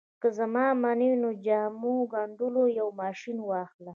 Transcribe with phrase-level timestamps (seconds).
[0.21, 3.89] که زما منې نو د جامو ګنډلو یو ماشين واخله